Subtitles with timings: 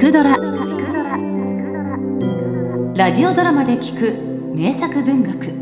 [0.00, 0.34] くドラ」
[2.96, 4.14] ラジオドラマで聞く
[4.56, 5.52] 名作文学。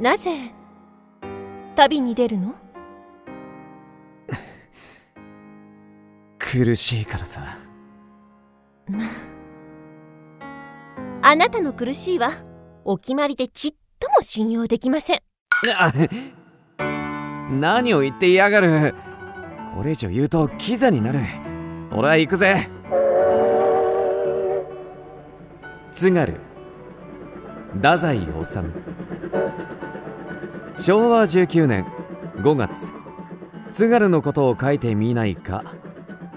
[0.00, 0.32] なぜ
[1.76, 2.56] 旅に出るの？
[6.38, 7.42] 苦しいからさ。
[8.88, 8.98] ま
[11.22, 11.30] あ。
[11.30, 12.32] あなたの苦しいは
[12.84, 15.20] お決まりでちっとも信用できません。
[15.78, 15.92] あ
[17.50, 18.94] 何を言っていやがる。
[19.74, 21.18] これ以上言うとキザになる。
[21.92, 22.68] 俺は行くぜ。
[25.92, 26.34] 津軽。
[27.74, 28.26] 太宰治。
[30.76, 31.86] 昭和19年
[32.36, 32.92] 5月。
[33.70, 35.64] 津軽のことを書いてみないか。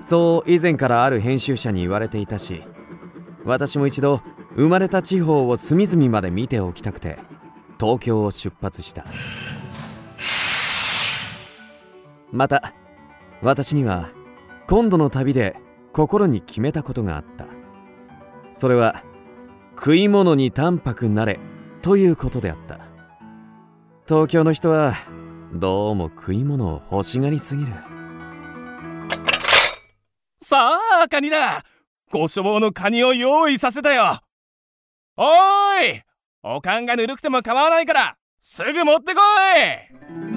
[0.02, 2.64] そう以前からある編集者に言われていたし
[3.46, 4.22] 私も一度
[4.56, 7.18] 生まれた地方を隅々まで見ておきたくて
[7.80, 9.06] 東京を出発した。
[12.32, 12.74] また
[13.42, 14.10] 私には
[14.68, 15.56] 今度の旅で
[15.94, 17.46] 心に決めたことがあった。
[18.54, 19.04] それは
[19.78, 21.40] 食い物に淡白なれ
[21.82, 22.80] ということであった。
[24.08, 24.94] 東京の人は
[25.54, 27.74] どうも食い物を欲しがりすぎる。
[30.42, 31.64] さあカニだ。
[32.10, 34.22] ご所望のカニを用意させたよ。
[35.18, 36.02] おーい
[36.44, 39.22] おかんがぬるくても構わないからすぐ持ってこ
[40.34, 40.37] い。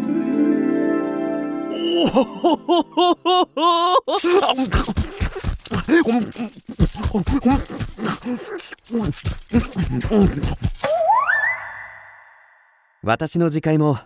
[13.02, 13.96] 私の次回も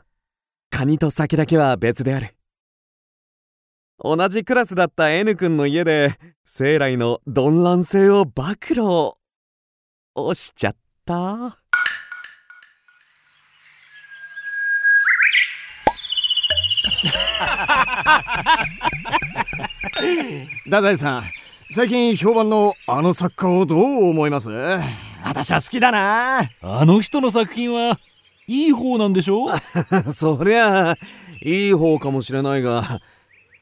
[0.71, 2.37] カニと酒だけは別である
[3.99, 9.15] 同じクラスだった N 君の家で生来の鈍乱性を暴露
[10.15, 11.59] をしちゃった
[20.65, 21.25] 太宰さん
[21.71, 24.51] 最近評判のあの作家をどう思います？
[25.25, 26.51] 私は好きだな。
[26.63, 27.99] あの人の作品は
[28.47, 29.49] いい方なんでしょ？
[30.13, 30.97] そりゃあ
[31.43, 33.01] いい方かもしれないが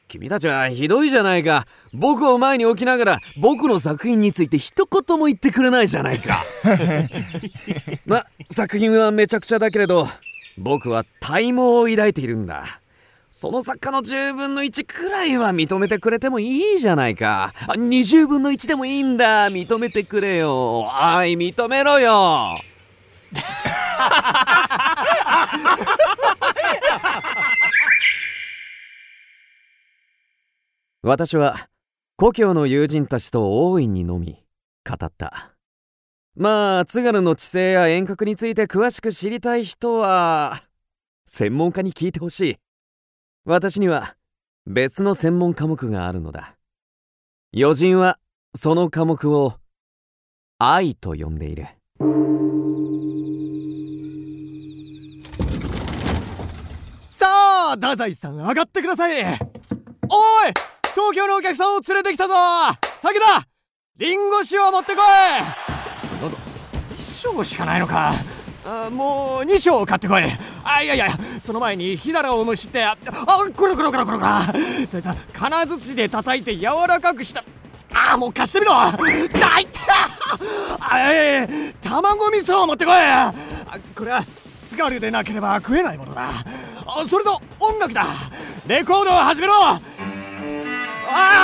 [0.08, 1.66] 君たちはひどいじゃないか。
[1.92, 6.36] 僕を前に置きながら僕の作品について一言も言ってくれないじゃないか。
[8.04, 10.08] ま作品はめちゃくちゃだけれど
[10.58, 12.80] 僕は体毛を抱いているんだ
[13.34, 17.54] その作家の10分の1くらいは認めてくれてもいいじゃないか。
[17.66, 19.50] あ20分の1でもいいんだ。
[19.50, 20.81] 認めてくれよ。
[20.81, 20.84] お
[21.25, 22.59] い認めろよ。
[31.03, 31.70] 私は
[32.16, 34.44] 故郷の友人たちと大いに飲み
[34.87, 35.54] 語った。
[36.37, 40.64] まあ津軽の地勢や遠隔について詳しく知りたい人は
[41.26, 42.59] 専門家に聞いてほしい。
[43.44, 44.14] 私には
[44.66, 46.54] 別の専門科目があるのだ。
[47.53, 48.20] 余人は
[48.54, 49.54] その科目を
[50.60, 51.66] 愛と呼んでいる。
[57.04, 57.26] さ
[57.72, 59.20] あ太宰さん上がってください。
[59.22, 59.28] おい
[60.94, 62.34] 東京のお客さんを連れてきたぞ。
[63.00, 63.44] 酒だ。
[63.97, 66.20] リンゴ酒を持ってこい。
[66.22, 66.38] なんだ
[66.94, 68.12] ？1升しかないのか。
[68.64, 70.22] あもう2升買ってこい
[70.64, 71.08] あいやいや
[71.40, 72.96] その前に火だらを蒸してあ
[73.56, 77.42] これこれこれこれこれそいつは金槌で叩いて柔らかくした。
[77.94, 78.72] あもう貸してみろ。
[78.72, 79.80] だいた
[80.80, 82.94] あい卵味噌を持ってこい。
[82.94, 83.32] あ
[83.94, 84.24] これは
[84.60, 86.28] 津軽でなければ食えないものだ。
[86.86, 88.06] あそれと音楽だ。
[88.66, 89.54] レコードを始めろ。
[89.54, 89.80] あ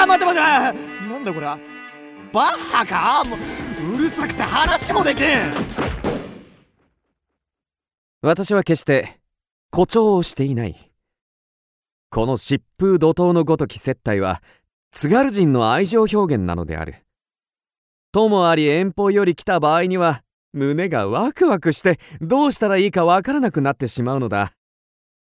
[0.04, 0.42] あ待て待て。
[1.06, 1.58] なんだこれバ
[2.32, 3.24] ッハか？
[3.28, 3.38] もう
[3.96, 5.52] うるさくて話もできん。
[8.20, 9.20] 私は決して
[9.72, 10.74] 誇張をしていない。
[12.10, 14.42] この疾風怒涛のごとき接待は
[14.90, 16.96] 津軽人の愛情表現なのである。
[18.10, 24.52] ともあり遠方より来た場合には胸がワクワクしてどうしたらいいかわからなくなってしまうのだ。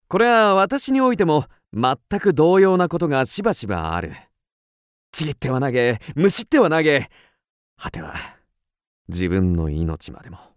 [0.10, 4.12] これは私においても全く同様なことがしばしばある。
[5.14, 7.10] ちぎっては投げむしっては投げ。
[7.78, 8.14] 果ては
[9.08, 10.53] 自分の命までも。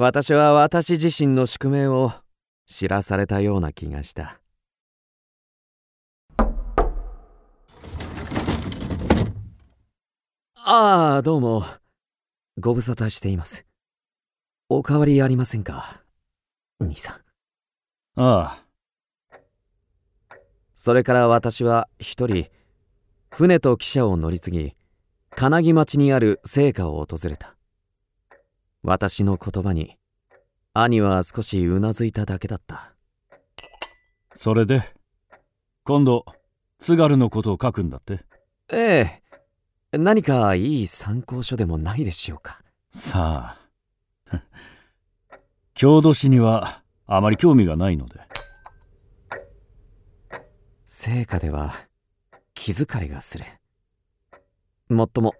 [0.00, 2.12] 私は私自身の宿命を
[2.68, 4.40] 知らされたような気がした。
[10.54, 11.64] ああどうも。
[12.60, 13.66] ご無沙汰しています。
[14.68, 16.04] おかわりありませんか？
[16.78, 17.14] 兄さ
[18.16, 18.22] ん。
[18.22, 20.18] ああ。
[20.74, 22.46] それから私は一人
[23.30, 24.76] 船と汽車を乗り継ぎ
[25.30, 27.57] 金木町にある聖火を訪れた
[28.82, 29.96] 私の言葉に
[30.74, 32.94] 兄は少しうなずいただけだった。
[34.32, 34.82] それで
[35.84, 36.24] 今度
[36.78, 38.24] 津軽のことを書くんだって？
[38.70, 39.22] え
[39.92, 39.98] え。
[39.98, 42.60] 何かいい参考書でもないでしょうか？
[42.92, 43.56] さ
[44.30, 44.38] あ
[45.74, 48.20] 郷土史にはあまり興味がないので。
[50.86, 51.72] 成果では
[52.54, 53.44] 気疲れがする。
[54.88, 55.34] もっとも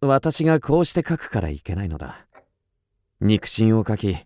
[0.00, 2.26] 私がこうして書くからいけないのだ
[3.20, 4.16] 肉親を書き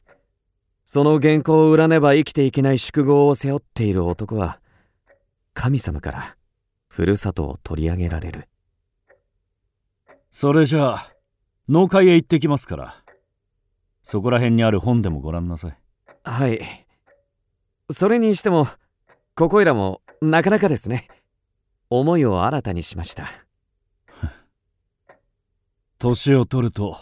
[0.84, 4.60] その原稿を売らねば生きていけない宿業を背負っている男は
[5.54, 6.36] 神様から
[6.88, 8.48] ふるさとを取り上げられる。
[10.30, 11.12] それじゃあ
[11.68, 13.04] 農会へ行ってきますから。
[14.02, 15.78] そこら辺にある本でもご覧なさい。
[16.24, 16.60] はい。
[17.90, 18.68] それにしても
[19.34, 21.08] ここいらもなかなかですね。
[21.88, 23.26] 思いを新たにしました。
[25.98, 26.98] 年を取ると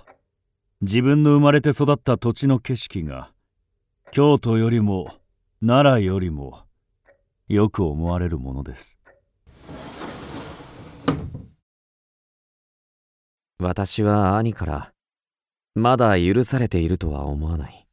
[0.82, 3.30] 自分の生まれて育った土地の景色が
[4.10, 5.14] 京都よりも
[5.64, 6.64] 奈良よりも
[7.46, 8.98] よく思われるものです。
[13.60, 14.92] 私は兄から
[15.76, 17.86] まだ許されているとは思わない。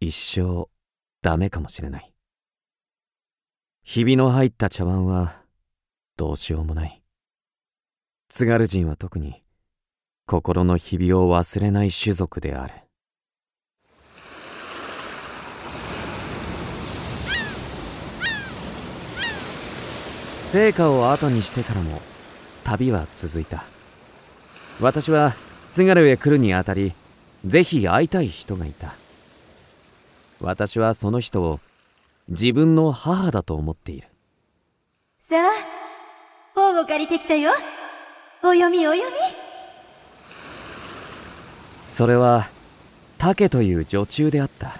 [0.00, 0.70] 一生
[1.20, 2.10] ダメかもしれない。
[3.82, 5.42] ひびの入った茶碗は
[6.16, 7.02] どうしようもない。
[8.30, 9.45] 津軽人は特に
[10.28, 12.74] 心のひびを忘れない種族である
[20.42, 22.00] 成果を後にしてからも
[22.64, 23.62] 旅は続いた。
[24.80, 25.32] 私は
[25.70, 26.92] 津軽へ来るにあたり
[27.44, 28.94] ぜひ会いたい人がいた。
[30.40, 31.60] 私はその人を
[32.28, 34.08] 自分の母だと思っている。
[35.20, 35.52] さあ
[36.52, 37.52] 本を借りてきたよ。
[38.42, 39.45] お読みお読み。
[41.86, 42.50] それは
[43.16, 44.74] 竹という女中であった。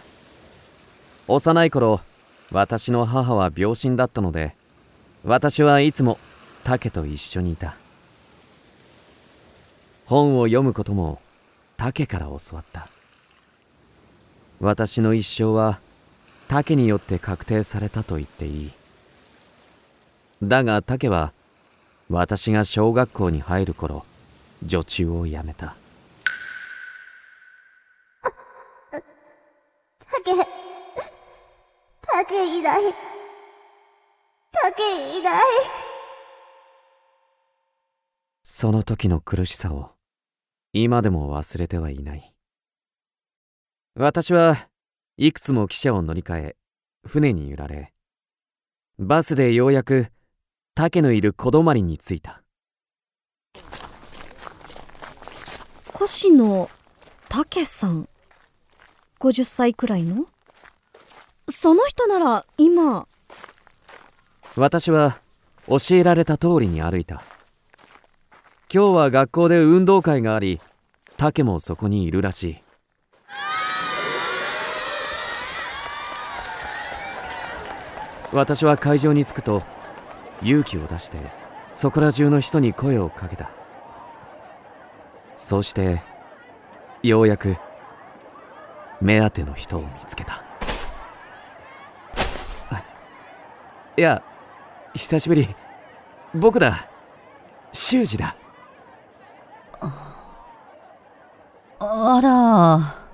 [1.28, 2.00] 幼い頃
[2.52, 4.54] 私の母は病身だったので
[5.24, 6.18] 私はいつも
[6.64, 7.76] 竹と一緒にいた。
[10.04, 11.20] 本を読むことも
[11.76, 12.88] 竹から教わった。
[14.60, 15.80] 私の一生は
[16.48, 18.70] 竹によって確定されたと言っていい。
[20.42, 21.32] だが竹は
[22.10, 24.04] 私が小学校に入る頃
[24.64, 25.76] 女中を辞めた
[30.26, 30.32] 竹、
[32.02, 32.82] 竹いない。
[34.52, 35.42] 竹いない。
[38.48, 39.90] その時の苦しさを
[40.72, 42.32] 今でも忘れてはいない
[43.94, 44.56] 私は
[45.18, 46.56] いくつも汽車を乗り換え
[47.04, 47.92] 船に揺られ
[48.98, 50.06] バスでようやく
[50.74, 52.42] 竹のいる小泊に着いた
[56.00, 56.70] 越野
[57.28, 58.08] 武さん
[59.20, 60.26] 50歳くらいの？
[61.58, 63.08] その人なら今。
[64.56, 65.16] 私は
[65.66, 67.22] 教えられた通りに歩いた。
[68.70, 70.60] 今日は学校で運動会があり
[71.16, 72.56] 竹もそこにいるらしい。
[78.32, 79.62] 私は会場に着くと
[80.42, 81.16] 勇気を出して
[81.72, 83.50] そこら中の人に声をかけた。
[85.36, 86.02] そうして
[87.02, 87.56] ようやく
[89.00, 90.45] 目当ての人を見つけた。
[93.96, 94.22] いや
[94.94, 95.48] 久しぶり。
[96.34, 96.88] 僕だ。
[97.72, 98.36] 修二だ。
[101.78, 103.06] あら。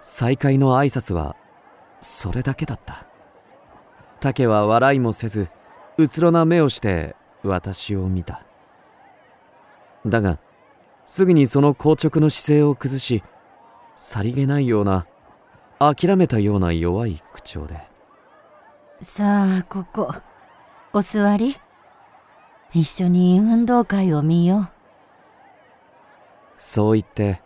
[0.00, 1.34] 再会の挨拶は
[2.00, 3.06] それだけだった。
[4.20, 5.48] 竹は笑いもせず
[5.96, 8.44] うつろな目をして私を見た。
[10.06, 10.38] だが
[11.04, 13.24] すぐにその硬直の姿勢を崩し
[13.96, 15.06] さりげないような
[15.78, 17.93] 諦めたような弱い口調で
[19.06, 20.14] さあここ
[20.94, 21.58] お座り。
[22.72, 24.68] 一緒に運動会を見よう。
[26.56, 27.42] そう言って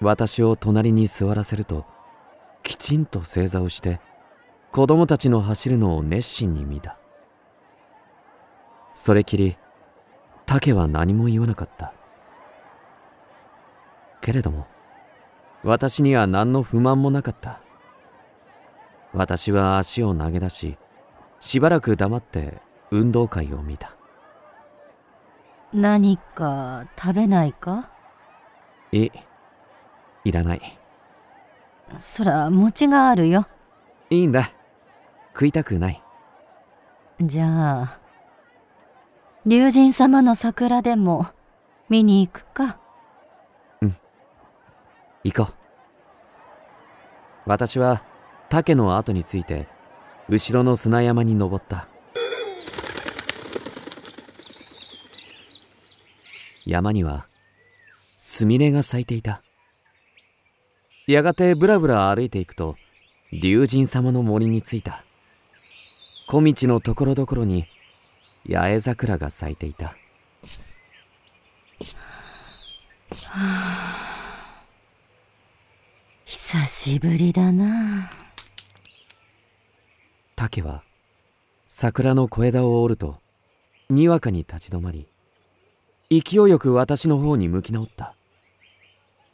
[0.00, 1.84] 私を隣に座らせると
[2.62, 4.00] きちんと正座をして
[4.72, 6.98] 子供たちの走るのを熱心に見た。
[8.94, 9.58] それきり
[10.46, 11.92] 竹は何も言わなかった。
[14.22, 14.66] けれども
[15.62, 17.60] 私には何の不満もなかった。
[19.12, 20.76] 私は足を投げ出し
[21.40, 22.60] しばらく黙って
[22.90, 23.96] 運動会を見た。
[25.72, 27.90] う何か食べないか？
[28.92, 29.10] い
[30.24, 30.78] いらない。
[31.98, 33.46] そら餅があるよ。
[34.10, 34.50] いいんだ。
[35.32, 36.02] 食いたくない。
[37.20, 38.00] じゃあ
[39.46, 41.26] 龍神様の桜でも
[41.88, 42.78] 見に行くか？
[45.24, 45.54] 行こう。
[47.46, 48.02] 私は
[48.50, 49.68] 竹の後について
[50.28, 51.88] 後ろの砂山に登った。
[56.64, 57.26] 山には
[58.16, 59.42] スミレが咲いていた。
[61.06, 62.76] やがてぶらぶら歩いていくと
[63.32, 65.04] 龍神様の森に着いた。
[66.26, 67.64] 小道のところどころに
[68.46, 69.86] 八重桜が咲いていた。
[69.86, 69.94] は
[73.34, 74.08] あ
[76.26, 78.27] 久しぶりだな。
[80.38, 80.84] 竹は
[81.66, 83.16] 桜の小枝を折ると
[83.90, 85.08] にわかに立ち止まり
[86.10, 88.14] 勢いよく私の方に向き直った。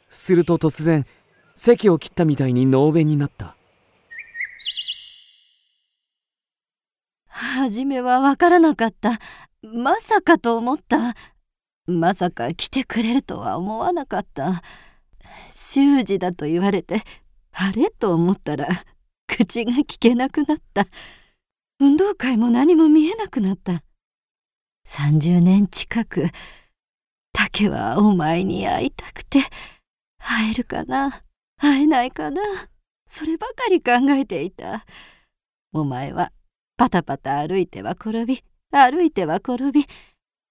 [0.09, 1.05] すると突然
[1.53, 3.55] 席を切ったみたいに能弁になった。
[7.27, 9.19] 初めはわからなかった。
[9.61, 11.15] まさかと思った。
[11.85, 14.63] まさか来てくれるとは思わなかった。
[15.51, 17.03] 習字だと言われて
[17.51, 17.91] あれ？
[17.91, 18.67] と思ったら
[19.35, 20.87] 口が聞けなくなった。
[21.81, 23.83] 運動会も何も見えなくなった。
[24.87, 26.27] 30年近く
[27.33, 29.39] 竹はお前に会いたくて
[30.19, 31.23] 会えるかな
[31.57, 32.41] 会えないかな
[33.07, 34.85] そればかり考えていた。
[35.73, 36.31] お前は
[36.77, 39.85] パタパタ歩いては転び歩いては転び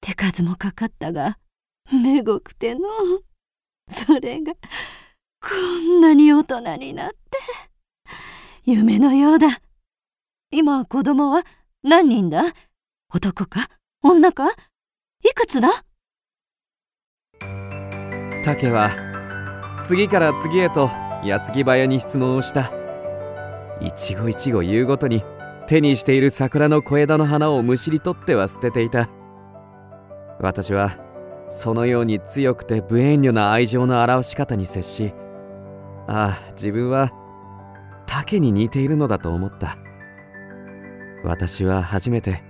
[0.02, 1.38] 手数もかかったが
[1.90, 2.80] めごくての
[3.88, 4.52] それが
[5.40, 7.73] こんなに大人になって。
[8.66, 9.60] 夢のようだ。
[10.50, 11.42] 今子供は
[11.82, 12.44] 何人だ？
[13.14, 13.68] 男か？
[14.02, 14.48] 女か？
[15.22, 15.68] いくつだ？
[18.42, 18.88] 竹は
[19.82, 20.88] 次から次へと
[21.22, 22.72] 矢継ぎ早に質問をした。
[23.82, 25.22] 一期一会言うごとに
[25.66, 29.10] 手にしている桜の小枝の花をむしり取っては捨てていた。
[30.40, 30.96] 私は
[31.50, 35.12] そのように強くて無遠慮な愛情の表し方に接し
[36.06, 37.12] ああ自分は
[38.24, 39.76] 竹に似ているのだと思った。
[41.24, 42.42] 私は初めて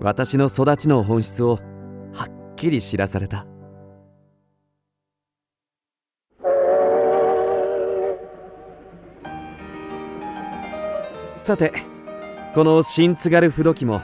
[0.00, 1.60] 私の育ちの本質を
[2.12, 3.46] はっきり知らされた。
[11.36, 11.72] さて
[12.52, 14.02] この新津軽不時も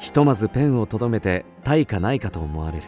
[0.00, 2.84] ひとまずペンをとどめて対価ないかと思われる。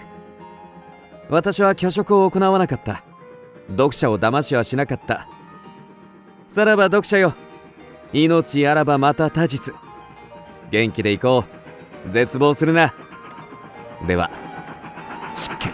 [1.28, 3.04] 私は虚飾を行わなかった。
[3.69, 5.28] 読者を騙しはしなかった。
[6.49, 7.35] さらば読者よ
[8.12, 9.73] 命あらばまた他日。
[10.71, 11.45] 元気でいこ
[12.09, 12.11] う。
[12.12, 12.95] 絶望するな。
[14.07, 14.31] では
[15.35, 15.71] 失敬。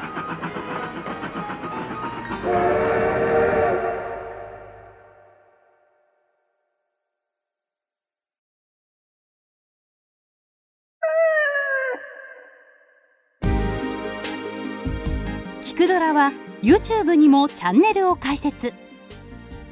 [15.62, 18.72] キクドラは YouTube にもチャンネルを開設。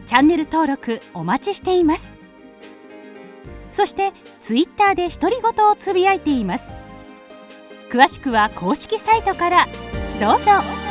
[0.07, 2.16] チャンネル登録お待ちしています。
[3.77, 6.71] そして Twitter で独り言をつぶやいています。
[7.91, 9.67] 詳しくは公式サイトから。
[10.19, 10.86] どうぞ。